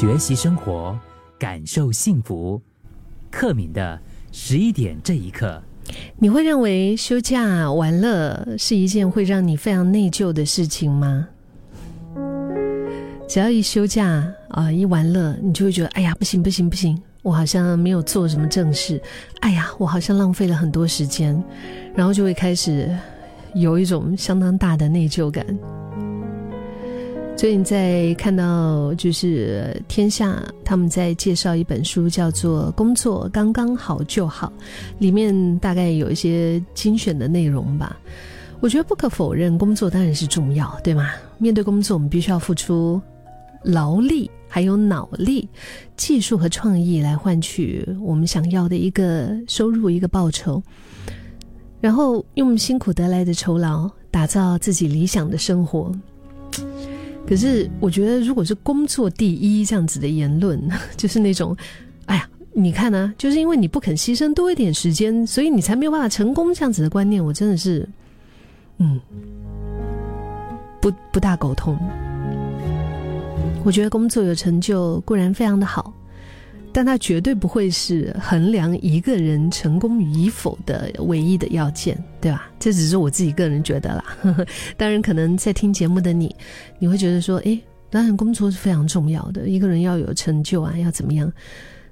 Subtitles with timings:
[0.00, 0.98] 学习生活，
[1.38, 2.58] 感受幸福。
[3.30, 4.00] 克敏的
[4.32, 5.62] 十一点这一刻，
[6.18, 11.28] 你会认为休假玩乐是一件会让你非常内疚的事情吗？
[13.28, 18.98] 只要一休假啊，一玩乐，你就会觉得，哎呀，不行不行不行，我好像没有做什么正事，
[19.40, 21.38] 哎呀，我好像浪费了很多时间，
[21.94, 22.88] 然后就会开始
[23.52, 25.44] 有一种相当大的内疚感。
[27.40, 34.52] 最近在看到就是天下他们在介绍一本书，叫做《工作刚刚好就好》，
[34.98, 37.98] 里面大概有一些精选的内容吧。
[38.60, 41.12] 我觉得不可否认，工作当然是重要，对吗？
[41.38, 43.00] 面对工作，我们必须要付出
[43.64, 45.48] 劳力、还有脑力、
[45.96, 50.62] 技术和创意来换取我们想要的一个收入、一个报酬，
[51.80, 55.90] 然后用辛苦得来的酬劳打造自己理想的生活。
[57.26, 60.60] 可是，我觉得如果是工作第一这样子的言论，
[60.96, 61.56] 就是那种，
[62.06, 67.88] 哎呀，你看呢，就是因为你不肯牺牲多一点时间，所以你才没有办法成功这样子的观念，我真的是，
[68.78, 69.00] 嗯，
[70.80, 71.78] 不不大苟同。
[73.62, 75.92] 我觉得工作有成就固然非常的好。
[76.72, 82.50] 但它绝对不会是衡量一个人成功与否的唯一的要件，对吧？
[82.58, 84.04] 这只是我自己个人觉得啦。
[84.76, 86.34] 当然，可能在听节目的你，
[86.78, 91.32] 你会觉得说，诶，当然工作是非常重要的，一个人要有成就啊，要怎么样？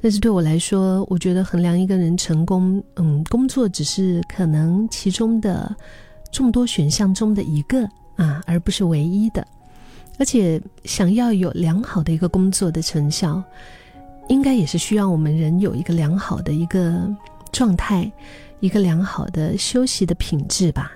[0.00, 5.74] 但是对我来说，我觉得衡量一个人成功，嗯，工作只是可能其中的
[6.30, 7.84] 众多选项中的一个
[8.16, 9.46] 啊，而不是唯一的。
[10.18, 13.42] 而且，想要有良好的一个工作的成效。
[14.30, 17.04] 应该也是需要我们人有一个良好的一个
[17.50, 18.10] 状态，
[18.60, 20.92] 一个良好的休息的品质吧。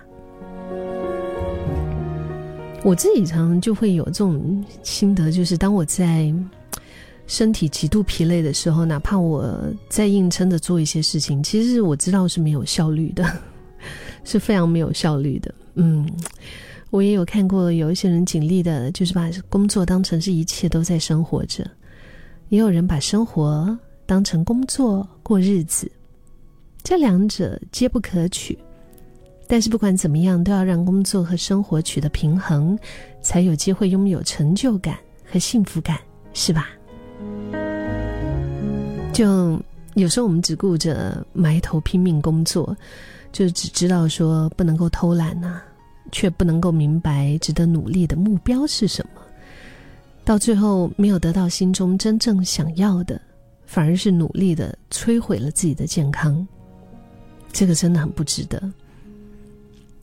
[2.85, 6.33] 我自己常常就会有这种心得，就是当我在
[7.27, 9.53] 身体极度疲累的时候，哪怕我
[9.89, 13.29] 在硬撑着做一些事情，其实我知道是没有效率的，
[14.23, 15.53] 是非常没有效率的。
[15.75, 16.09] 嗯，
[16.91, 21.69] 我也有看过有一些人尽力的，就是把工作当成是一切都在生活着。
[22.55, 23.77] 也有人把生活
[24.07, 25.91] 当成工作过日子，
[26.85, 28.57] 这两者皆不可取。
[29.49, 32.79] 但是不管怎么样，都要让工作和生活取得平衡，
[33.21, 34.97] 才有机会拥有成就感
[35.29, 35.99] 和幸福感，
[36.33, 36.69] 是吧？
[39.13, 39.61] 就
[39.95, 42.77] 有时候我们只顾着埋头拼命工作，
[43.33, 45.61] 就只知道说不能够偷懒呐，
[46.13, 49.23] 却不能够明白值得努力的目标是什么。
[50.25, 53.21] 到最后没有得到心中真正想要的，
[53.67, 56.47] 反而是努力的摧毁了自己的健康。
[57.53, 58.61] 这个真的很不值得。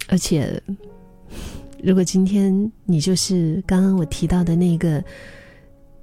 [0.07, 0.61] 而且，
[1.83, 5.03] 如果今天你就是刚刚我提到的那个，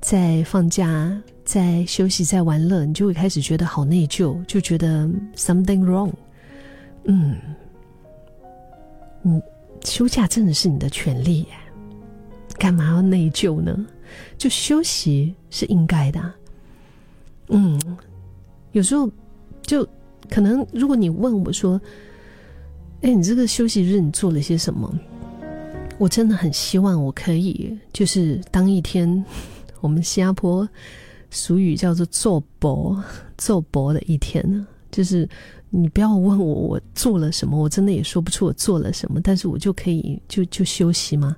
[0.00, 6.12] 在放假、在休息、在玩乐，你就会开始觉得好内疚，就觉得 something wrong。
[7.04, 7.36] 嗯，
[9.22, 9.40] 你，
[9.84, 11.46] 休假真的是你的权利，
[12.58, 13.86] 干嘛要内疚呢？
[14.36, 16.32] 就休息是应该的，
[17.48, 17.80] 嗯，
[18.72, 19.10] 有时候
[19.62, 19.86] 就
[20.30, 21.80] 可能，如果你问我说
[23.02, 24.92] ：“哎，你这个休息日你做了些什么？”
[25.98, 29.24] 我真的很希望我可以就是当一天
[29.80, 30.68] 我们新加坡
[31.28, 32.96] 俗语叫做“做薄
[33.36, 34.66] 做薄”的一天呢。
[34.90, 35.28] 就是
[35.70, 41.36] 你不要问我我做了什么，我真的也说不出我做了什么，但是我就可以就就休息吗？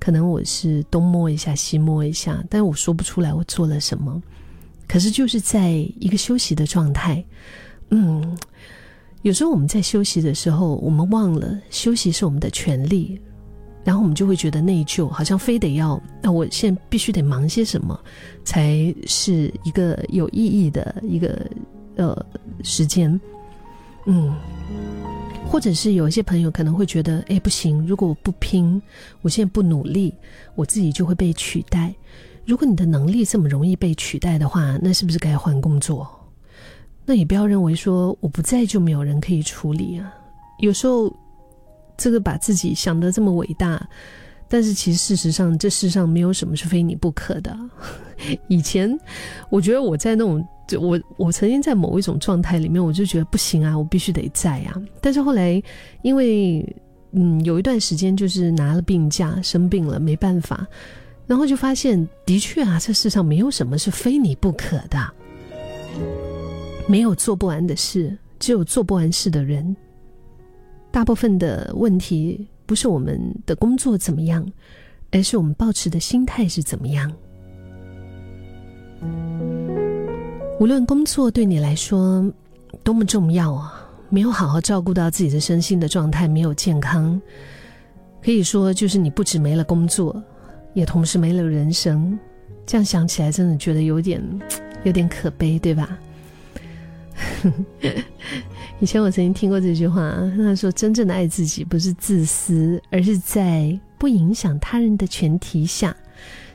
[0.00, 4.20] 可能我是东摸一下西摸一下，但我说不出来我做了什么。
[4.88, 7.22] 可是就是在一个休息的状态，
[7.90, 8.36] 嗯，
[9.22, 13.20] 有时候我们在休息的时候，我们忘了休息是我们的权利，
[13.84, 17.96] 然后我们就会觉得内疚，好像非得要那我现在必须得忙些什么，
[18.42, 21.46] 才是一个有意义的一个
[21.96, 22.26] 呃
[22.64, 23.20] 时间，
[24.06, 24.34] 嗯。
[25.50, 28.80] 或者是有一些朋友可能会觉得，哎，不行，如果我不拼，
[29.20, 30.14] 我现在不努力，
[30.54, 31.92] 我自己就会被取代。
[32.46, 36.08] 如果你的能力这么容易被取代的话，那是不是该换工作？
[37.04, 40.14] 那也不要认为说我不在就没有人可以处理啊。
[40.60, 41.12] 有时候，
[41.96, 43.84] 这个把自己想得这么伟大。
[44.48, 47.56] 但是其实事实上，这世上没有什么是非你不可的。
[48.46, 48.96] 以前，
[49.48, 50.46] 我觉得我在那种，
[50.78, 54.80] 我我曾经在某一种状态里面，我就觉得不行啊，我必须得在啊。
[55.00, 55.62] 但是后来，
[56.02, 56.64] 因为
[57.12, 60.66] 嗯有一段时间就是拿了病假，生病了没办法，
[61.26, 65.12] 然后就发现的确啊，这世上没有什么是非你不可的，
[66.86, 69.76] 没有做不完的事，只有做不完事的人。
[70.90, 72.46] 大部分的问题。
[72.66, 74.48] 不是我们的工作怎么样，
[75.10, 77.12] 而是我们保持的心态是怎么样。
[80.60, 82.30] 无论工作对你来说
[82.84, 87.18] 多么重要啊，没有好好照顾到自己的身心的状态，没有健康，
[88.22, 90.22] 可以说就是你不止没了工作，
[90.74, 92.18] 也同时没了人生。
[92.66, 94.22] 这样想起来，真的觉得有点
[94.84, 95.98] 有点可悲，对吧？
[98.80, 105.96] 以前我曾经听过这句话，他说：“真正的爱自己，不是自私，而是在不影响他人的前提下，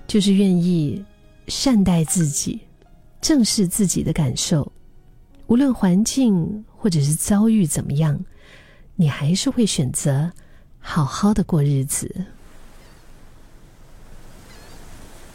[0.06, 1.04] 就是愿意
[1.48, 2.60] 善待自己。”
[3.26, 4.72] 正视自己的感受，
[5.48, 8.24] 无论环境或者是遭遇怎么样，
[8.96, 10.32] 你还是会选择
[10.78, 12.24] 好好的过日子。